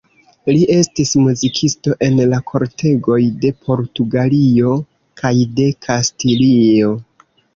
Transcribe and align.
Li 0.53 0.59
estis 0.75 1.09
muzikisto 1.25 1.91
en 2.07 2.15
la 2.31 2.39
kortegoj 2.53 3.19
de 3.45 3.51
Portugalio 3.69 4.73
kaj 5.23 5.33
de 5.59 5.69
Kastilio. 5.87 6.91